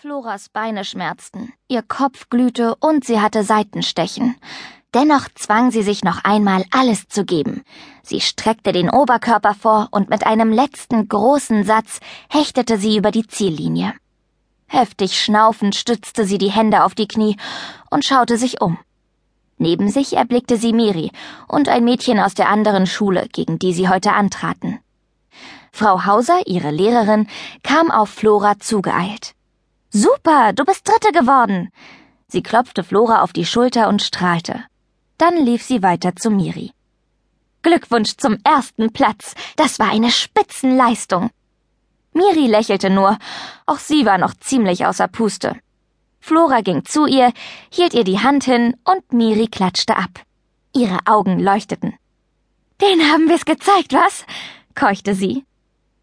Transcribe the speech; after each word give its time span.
Floras 0.00 0.48
Beine 0.48 0.84
schmerzten, 0.84 1.52
ihr 1.66 1.82
Kopf 1.82 2.28
glühte 2.30 2.76
und 2.76 3.04
sie 3.04 3.20
hatte 3.20 3.42
Seitenstechen. 3.42 4.36
Dennoch 4.94 5.26
zwang 5.34 5.72
sie 5.72 5.82
sich 5.82 6.04
noch 6.04 6.22
einmal 6.22 6.64
alles 6.70 7.08
zu 7.08 7.24
geben. 7.24 7.64
Sie 8.04 8.20
streckte 8.20 8.70
den 8.70 8.90
Oberkörper 8.90 9.54
vor 9.54 9.88
und 9.90 10.08
mit 10.08 10.24
einem 10.24 10.52
letzten 10.52 11.08
großen 11.08 11.64
Satz 11.64 11.98
hechtete 12.30 12.78
sie 12.78 12.96
über 12.96 13.10
die 13.10 13.26
Ziellinie. 13.26 13.92
Heftig 14.68 15.20
schnaufend 15.20 15.74
stützte 15.74 16.26
sie 16.26 16.38
die 16.38 16.52
Hände 16.52 16.84
auf 16.84 16.94
die 16.94 17.08
Knie 17.08 17.36
und 17.90 18.04
schaute 18.04 18.38
sich 18.38 18.60
um. 18.60 18.78
Neben 19.56 19.90
sich 19.90 20.16
erblickte 20.16 20.58
sie 20.58 20.72
Miri 20.72 21.10
und 21.48 21.68
ein 21.68 21.82
Mädchen 21.82 22.20
aus 22.20 22.34
der 22.34 22.50
anderen 22.50 22.86
Schule, 22.86 23.26
gegen 23.32 23.58
die 23.58 23.72
sie 23.72 23.88
heute 23.88 24.12
antraten. 24.12 24.78
Frau 25.72 26.04
Hauser, 26.04 26.46
ihre 26.46 26.70
Lehrerin, 26.70 27.26
kam 27.64 27.90
auf 27.90 28.10
Flora 28.10 28.60
zugeeilt. 28.60 29.34
Super, 29.98 30.52
du 30.52 30.64
bist 30.64 30.86
Dritte 30.86 31.10
geworden. 31.10 31.70
Sie 32.28 32.40
klopfte 32.40 32.84
Flora 32.84 33.22
auf 33.22 33.32
die 33.32 33.44
Schulter 33.44 33.88
und 33.88 34.00
strahlte. 34.00 34.62
Dann 35.16 35.44
lief 35.44 35.64
sie 35.64 35.82
weiter 35.82 36.14
zu 36.14 36.30
Miri. 36.30 36.70
Glückwunsch 37.62 38.16
zum 38.16 38.38
ersten 38.44 38.92
Platz. 38.92 39.34
Das 39.56 39.80
war 39.80 39.90
eine 39.90 40.12
Spitzenleistung. 40.12 41.30
Miri 42.12 42.46
lächelte 42.46 42.90
nur, 42.90 43.18
auch 43.66 43.78
sie 43.78 44.06
war 44.06 44.18
noch 44.18 44.34
ziemlich 44.34 44.86
außer 44.86 45.08
Puste. 45.08 45.56
Flora 46.20 46.60
ging 46.60 46.84
zu 46.84 47.06
ihr, 47.06 47.32
hielt 47.68 47.92
ihr 47.92 48.04
die 48.04 48.20
Hand 48.20 48.44
hin 48.44 48.76
und 48.84 49.12
Miri 49.12 49.48
klatschte 49.48 49.96
ab. 49.96 50.20
Ihre 50.72 50.98
Augen 51.06 51.40
leuchteten. 51.40 51.94
Den 52.80 53.00
haben 53.10 53.28
wir's 53.28 53.44
gezeigt, 53.44 53.92
was? 53.94 54.24
keuchte 54.76 55.16
sie. 55.16 55.44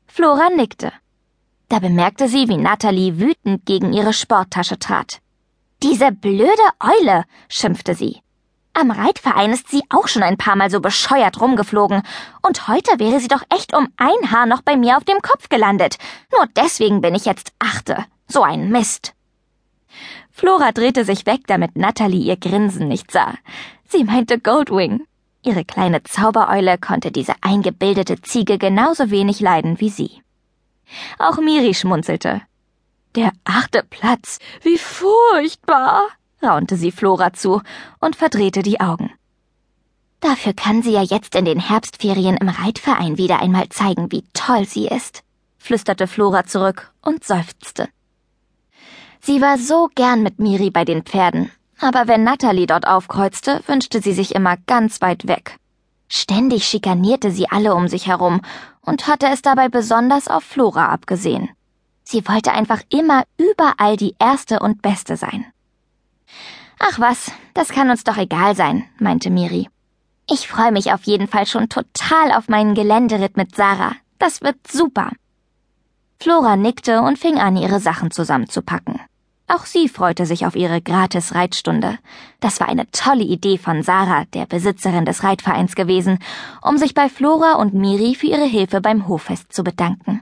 Flora 0.05 0.49
nickte. 0.49 0.91
Da 1.69 1.79
bemerkte 1.79 2.27
sie, 2.27 2.47
wie 2.47 2.57
Natalie 2.57 3.19
wütend 3.19 3.65
gegen 3.65 3.93
ihre 3.93 4.13
Sporttasche 4.13 4.77
trat. 4.77 5.19
Diese 5.81 6.11
blöde 6.11 6.51
Eule, 6.79 7.25
schimpfte 7.49 7.95
sie. 7.95 8.21
Am 8.73 8.91
Reitverein 8.91 9.51
ist 9.51 9.69
sie 9.69 9.83
auch 9.89 10.07
schon 10.07 10.21
ein 10.21 10.37
paar 10.37 10.55
Mal 10.55 10.69
so 10.69 10.81
bescheuert 10.81 11.39
rumgeflogen, 11.39 12.01
und 12.45 12.67
heute 12.67 12.99
wäre 12.99 13.19
sie 13.19 13.29
doch 13.29 13.43
echt 13.49 13.73
um 13.73 13.87
ein 13.95 14.31
Haar 14.31 14.45
noch 14.45 14.61
bei 14.61 14.75
mir 14.75 14.97
auf 14.97 15.05
dem 15.05 15.21
Kopf 15.21 15.47
gelandet. 15.47 15.97
Nur 16.31 16.45
deswegen 16.55 17.01
bin 17.01 17.15
ich 17.15 17.25
jetzt 17.25 17.53
Achte. 17.57 18.05
So 18.27 18.43
ein 18.43 18.69
Mist. 18.69 19.13
Flora 20.29 20.73
drehte 20.73 21.05
sich 21.05 21.25
weg, 21.25 21.41
damit 21.47 21.77
Natalie 21.77 22.25
ihr 22.25 22.37
Grinsen 22.37 22.89
nicht 22.89 23.11
sah. 23.11 23.35
Sie 23.87 24.03
meinte 24.03 24.39
Goldwing. 24.39 25.07
Ihre 25.41 25.63
kleine 25.63 26.03
Zaubereule 26.03 26.77
konnte 26.77 27.11
diese 27.11 27.35
eingebildete 27.41 28.21
Ziege 28.21 28.57
genauso 28.57 29.09
wenig 29.09 29.39
leiden 29.39 29.79
wie 29.79 29.89
sie. 29.89 30.24
Auch 31.19 31.37
Miri 31.37 31.73
schmunzelte. 31.73 32.41
Der 33.15 33.31
achte 33.43 33.83
Platz, 33.89 34.39
wie 34.61 34.77
furchtbar, 34.77 36.07
raunte 36.43 36.75
sie 36.75 36.91
Flora 36.91 37.33
zu 37.33 37.61
und 37.99 38.15
verdrehte 38.15 38.61
die 38.61 38.79
Augen. 38.79 39.11
Dafür 40.19 40.53
kann 40.53 40.81
sie 40.81 40.91
ja 40.91 41.01
jetzt 41.01 41.35
in 41.35 41.45
den 41.45 41.59
Herbstferien 41.59 42.37
im 42.37 42.49
Reitverein 42.49 43.17
wieder 43.17 43.41
einmal 43.41 43.69
zeigen, 43.69 44.11
wie 44.11 44.23
toll 44.33 44.65
sie 44.65 44.87
ist, 44.87 45.23
flüsterte 45.57 46.07
Flora 46.07 46.45
zurück 46.45 46.91
und 47.01 47.23
seufzte. 47.23 47.87
Sie 49.21 49.41
war 49.41 49.57
so 49.57 49.89
gern 49.95 50.23
mit 50.23 50.39
Miri 50.39 50.69
bei 50.69 50.85
den 50.85 51.03
Pferden, 51.03 51.51
aber 51.79 52.07
wenn 52.07 52.23
Natalie 52.23 52.67
dort 52.67 52.87
aufkreuzte, 52.87 53.61
wünschte 53.67 54.01
sie 54.01 54.13
sich 54.13 54.35
immer 54.35 54.57
ganz 54.65 55.01
weit 55.01 55.27
weg. 55.27 55.57
Ständig 56.07 56.65
schikanierte 56.65 57.31
sie 57.31 57.49
alle 57.49 57.75
um 57.75 57.87
sich 57.87 58.07
herum 58.07 58.41
und 58.81 59.07
hatte 59.07 59.27
es 59.27 59.41
dabei 59.41 59.69
besonders 59.69 60.27
auf 60.27 60.43
Flora 60.43 60.89
abgesehen. 60.89 61.49
Sie 62.03 62.27
wollte 62.27 62.51
einfach 62.51 62.81
immer 62.89 63.23
überall 63.37 63.97
die 63.97 64.15
Erste 64.19 64.59
und 64.59 64.81
Beste 64.81 65.17
sein. 65.17 65.45
Ach 66.77 66.99
was, 66.99 67.31
das 67.53 67.69
kann 67.69 67.89
uns 67.89 68.03
doch 68.03 68.17
egal 68.17 68.55
sein, 68.55 68.85
meinte 68.99 69.29
Miri. 69.29 69.67
Ich 70.29 70.47
freue 70.47 70.71
mich 70.71 70.91
auf 70.91 71.03
jeden 71.03 71.27
Fall 71.27 71.45
schon 71.47 71.69
total 71.69 72.31
auf 72.31 72.47
meinen 72.47 72.75
Geländeritt 72.75 73.37
mit 73.37 73.55
Sarah. 73.55 73.93
Das 74.19 74.41
wird 74.41 74.55
super. 74.67 75.11
Flora 76.19 76.55
nickte 76.55 77.01
und 77.01 77.19
fing 77.19 77.37
an, 77.37 77.57
ihre 77.57 77.79
Sachen 77.79 78.11
zusammenzupacken. 78.11 78.99
Auch 79.47 79.65
sie 79.65 79.87
freute 79.89 80.25
sich 80.25 80.47
auf 80.47 80.55
ihre 80.55 80.81
gratis 80.81 81.35
Reitstunde. 81.35 81.99
Das 82.39 82.59
war 82.59 82.67
eine 82.67 82.89
tolle 82.89 83.23
Idee 83.23 83.59
von 83.59 83.83
Sarah, 83.83 84.25
der 84.33 84.47
Besitzerin 84.47 85.05
des 85.05 85.23
Reitvereins 85.23 85.75
gewesen, 85.75 86.17
um 86.63 86.77
sich 86.77 86.95
bei 86.95 87.09
Flora 87.09 87.53
und 87.53 87.75
Miri 87.75 88.15
für 88.15 88.25
ihre 88.27 88.45
Hilfe 88.45 88.81
beim 88.81 89.07
Hoffest 89.07 89.53
zu 89.53 89.63
bedanken. 89.63 90.21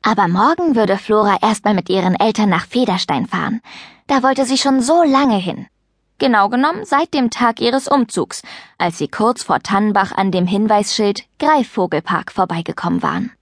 Aber 0.00 0.28
morgen 0.28 0.74
würde 0.74 0.96
Flora 0.96 1.36
erstmal 1.42 1.74
mit 1.74 1.90
ihren 1.90 2.18
Eltern 2.18 2.48
nach 2.48 2.66
Federstein 2.66 3.26
fahren. 3.26 3.60
Da 4.06 4.22
wollte 4.22 4.46
sie 4.46 4.58
schon 4.58 4.80
so 4.80 5.02
lange 5.02 5.36
hin. 5.36 5.66
Genau 6.18 6.48
genommen 6.48 6.84
seit 6.84 7.12
dem 7.14 7.30
Tag 7.30 7.60
ihres 7.60 7.86
Umzugs, 7.86 8.42
als 8.78 8.96
sie 8.96 9.08
kurz 9.08 9.42
vor 9.42 9.60
Tannenbach 9.60 10.12
an 10.12 10.32
dem 10.32 10.46
Hinweisschild 10.46 11.24
Greifvogelpark 11.38 12.32
vorbeigekommen 12.32 13.02
waren. 13.02 13.32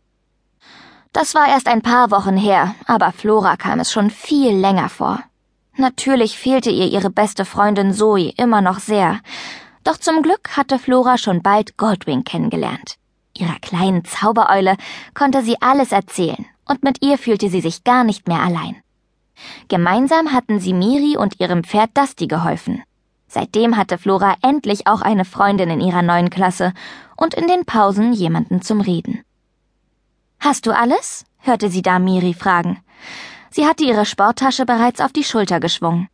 Das 1.12 1.34
war 1.34 1.48
erst 1.48 1.66
ein 1.66 1.82
paar 1.82 2.10
Wochen 2.10 2.36
her, 2.36 2.74
aber 2.86 3.12
Flora 3.12 3.56
kam 3.56 3.80
es 3.80 3.90
schon 3.90 4.10
viel 4.10 4.52
länger 4.56 4.88
vor. 4.88 5.20
Natürlich 5.76 6.38
fehlte 6.38 6.70
ihr 6.70 6.86
ihre 6.86 7.10
beste 7.10 7.44
Freundin 7.44 7.92
Zoe 7.92 8.32
immer 8.36 8.60
noch 8.60 8.78
sehr, 8.78 9.20
doch 9.82 9.96
zum 9.96 10.22
Glück 10.22 10.56
hatte 10.56 10.78
Flora 10.78 11.18
schon 11.18 11.42
bald 11.42 11.76
Goldwing 11.76 12.22
kennengelernt. 12.22 12.96
Ihrer 13.36 13.58
kleinen 13.60 14.04
Zaubereule 14.04 14.76
konnte 15.14 15.42
sie 15.42 15.56
alles 15.60 15.92
erzählen, 15.92 16.46
und 16.68 16.82
mit 16.82 17.02
ihr 17.02 17.18
fühlte 17.18 17.48
sie 17.48 17.60
sich 17.60 17.82
gar 17.82 18.04
nicht 18.04 18.28
mehr 18.28 18.40
allein. 18.40 18.76
Gemeinsam 19.68 20.32
hatten 20.32 20.60
sie 20.60 20.74
Miri 20.74 21.16
und 21.16 21.40
ihrem 21.40 21.64
Pferd 21.64 21.96
Dusty 21.96 22.26
geholfen. 22.26 22.82
Seitdem 23.26 23.76
hatte 23.76 23.96
Flora 23.96 24.34
endlich 24.42 24.86
auch 24.86 25.00
eine 25.00 25.24
Freundin 25.24 25.70
in 25.70 25.80
ihrer 25.80 26.02
neuen 26.02 26.30
Klasse 26.30 26.72
und 27.16 27.34
in 27.34 27.48
den 27.48 27.64
Pausen 27.64 28.12
jemanden 28.12 28.60
zum 28.60 28.80
Reden. 28.80 29.24
Hast 30.40 30.66
du 30.66 30.74
alles? 30.74 31.24
hörte 31.38 31.70
sie 31.70 31.82
da 31.82 31.98
Miri 31.98 32.34
fragen. 32.34 32.82
Sie 33.50 33.66
hatte 33.66 33.84
ihre 33.84 34.06
Sporttasche 34.06 34.64
bereits 34.64 35.00
auf 35.00 35.12
die 35.12 35.24
Schulter 35.24 35.60
geschwungen. 35.60 36.08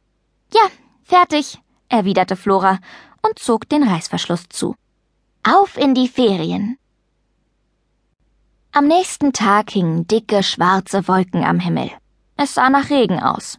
Ja, 0.53 0.62
fertig, 1.04 1.59
erwiderte 1.88 2.37
Flora 2.37 2.78
und 3.22 3.38
zog 3.38 3.69
den 3.69 3.82
Reißverschluss 3.82 4.48
zu. 4.48 4.75
Auf 5.42 5.76
in 5.76 5.94
die 5.94 6.09
Ferien. 6.09 6.76
Am 8.72 8.88
nächsten 8.88 9.32
Tag 9.32 9.70
hingen 9.70 10.06
dicke 10.06 10.43
schwarze 10.43 11.06
Wolken 11.08 11.44
am 11.44 11.60
Himmel. 11.60 11.91
Es 12.37 12.54
sah 12.54 12.69
nach 12.69 12.91
Regen 12.91 13.22
aus. 13.22 13.58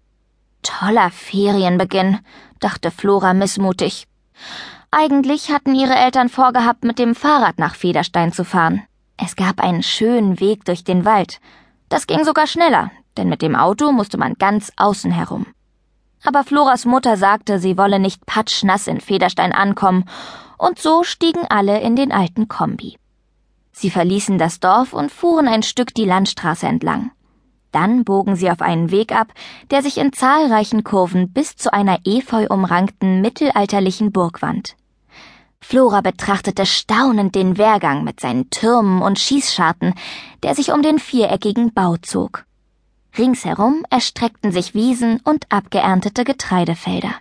Toller 0.63 1.11
Ferienbeginn, 1.11 2.19
dachte 2.59 2.91
Flora 2.91 3.33
missmutig. 3.33 4.05
Eigentlich 4.91 5.51
hatten 5.51 5.75
ihre 5.75 5.95
Eltern 5.95 6.29
vorgehabt, 6.29 6.83
mit 6.83 6.99
dem 6.99 7.15
Fahrrad 7.15 7.57
nach 7.57 7.75
Federstein 7.75 8.31
zu 8.31 8.43
fahren. 8.43 8.83
Es 9.17 9.35
gab 9.35 9.59
einen 9.59 9.81
schönen 9.81 10.39
Weg 10.39 10.63
durch 10.65 10.83
den 10.83 11.03
Wald. 11.03 11.39
Das 11.89 12.05
ging 12.05 12.23
sogar 12.23 12.45
schneller, 12.45 12.91
denn 13.17 13.29
mit 13.29 13.41
dem 13.41 13.55
Auto 13.55 13.91
musste 13.91 14.17
man 14.17 14.35
ganz 14.35 14.71
außen 14.77 15.11
herum. 15.11 15.47
Aber 16.23 16.43
Floras 16.43 16.85
Mutter 16.85 17.17
sagte, 17.17 17.59
sie 17.59 17.77
wolle 17.77 17.99
nicht 17.99 18.25
patschnass 18.25 18.87
in 18.87 19.01
Federstein 19.01 19.53
ankommen, 19.53 20.05
und 20.57 20.79
so 20.79 21.03
stiegen 21.03 21.45
alle 21.49 21.79
in 21.81 21.95
den 21.95 22.11
alten 22.11 22.47
Kombi. 22.47 22.97
Sie 23.71 23.89
verließen 23.89 24.37
das 24.37 24.59
Dorf 24.59 24.93
und 24.93 25.11
fuhren 25.11 25.47
ein 25.47 25.63
Stück 25.63 25.93
die 25.93 26.05
Landstraße 26.05 26.67
entlang. 26.67 27.11
Dann 27.71 28.03
bogen 28.03 28.35
sie 28.35 28.49
auf 28.49 28.61
einen 28.61 28.91
Weg 28.91 29.11
ab, 29.11 29.33
der 29.69 29.83
sich 29.83 29.97
in 29.97 30.13
zahlreichen 30.13 30.83
Kurven 30.83 31.31
bis 31.31 31.55
zu 31.55 31.71
einer 31.73 31.99
efeu 32.05 32.47
umrankten 32.49 33.21
mittelalterlichen 33.21 34.11
Burgwand 34.11 34.75
Flora 35.61 36.01
betrachtete 36.01 36.65
staunend 36.65 37.35
den 37.35 37.57
Wehrgang 37.57 38.03
mit 38.03 38.19
seinen 38.19 38.49
Türmen 38.49 39.01
und 39.01 39.19
Schießscharten, 39.19 39.93
der 40.43 40.55
sich 40.55 40.71
um 40.71 40.81
den 40.81 40.99
viereckigen 40.99 41.73
Bau 41.73 41.97
zog. 41.97 42.45
Ringsherum 43.17 43.83
erstreckten 43.89 44.51
sich 44.51 44.73
Wiesen 44.73 45.19
und 45.23 45.51
abgeerntete 45.51 46.23
Getreidefelder. 46.23 47.15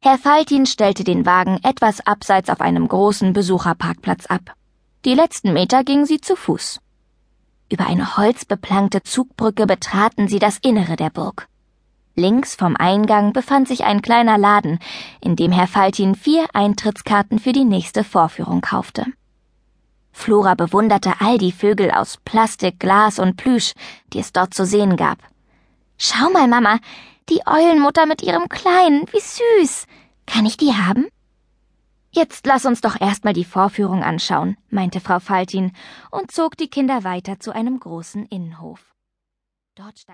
Herr 0.00 0.18
Faltin 0.18 0.66
stellte 0.66 1.04
den 1.04 1.26
Wagen 1.26 1.60
etwas 1.62 2.04
abseits 2.04 2.50
auf 2.50 2.60
einem 2.60 2.88
großen 2.88 3.32
Besucherparkplatz 3.32 4.26
ab. 4.26 4.54
Die 5.04 5.14
letzten 5.14 5.52
Meter 5.52 5.84
gingen 5.84 6.06
sie 6.06 6.20
zu 6.20 6.34
Fuß. 6.34 6.80
Über 7.70 7.86
eine 7.86 8.16
holzbeplankte 8.16 9.02
Zugbrücke 9.02 9.66
betraten 9.66 10.28
sie 10.28 10.38
das 10.38 10.58
Innere 10.58 10.96
der 10.96 11.10
Burg. 11.10 11.48
Links 12.14 12.54
vom 12.54 12.76
Eingang 12.76 13.32
befand 13.32 13.68
sich 13.68 13.84
ein 13.84 14.02
kleiner 14.02 14.36
Laden, 14.36 14.78
in 15.20 15.34
dem 15.34 15.50
Herr 15.50 15.66
Faltin 15.66 16.14
vier 16.14 16.46
Eintrittskarten 16.52 17.38
für 17.38 17.52
die 17.52 17.64
nächste 17.64 18.04
Vorführung 18.04 18.60
kaufte. 18.60 19.06
Flora 20.12 20.54
bewunderte 20.54 21.14
all 21.20 21.38
die 21.38 21.52
Vögel 21.52 21.90
aus 21.90 22.18
Plastik, 22.18 22.78
Glas 22.78 23.18
und 23.18 23.36
Plüsch, 23.36 23.72
die 24.12 24.18
es 24.18 24.32
dort 24.32 24.52
zu 24.52 24.66
sehen 24.66 24.96
gab. 24.96 25.18
Schau 25.96 26.28
mal, 26.30 26.48
Mama, 26.48 26.78
die 27.30 27.40
Eulenmutter 27.46 28.04
mit 28.04 28.22
ihrem 28.22 28.48
Kleinen, 28.48 29.06
wie 29.12 29.20
süß. 29.20 29.86
Kann 30.26 30.44
ich 30.44 30.58
die 30.58 30.74
haben? 30.74 31.06
Jetzt 32.10 32.46
lass 32.46 32.66
uns 32.66 32.82
doch 32.82 33.00
erstmal 33.00 33.32
die 33.32 33.44
Vorführung 33.44 34.02
anschauen, 34.02 34.58
meinte 34.68 35.00
Frau 35.00 35.18
Faltin 35.18 35.72
und 36.10 36.30
zog 36.30 36.58
die 36.58 36.68
Kinder 36.68 37.04
weiter 37.04 37.40
zu 37.40 37.54
einem 37.54 37.80
großen 37.80 38.26
Innenhof. 38.26 38.92
Dort 39.74 39.98
stand 39.98 40.10